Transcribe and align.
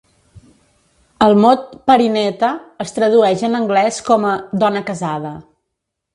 El 1.25 1.37
mot 1.43 1.67
"Parineeta" 1.91 2.49
es 2.87 2.95
tradueix 2.97 3.45
en 3.49 3.59
anglès 3.61 4.01
com 4.09 4.27
a 4.33 4.35
"dona 4.67 4.85
casada". 4.91 5.37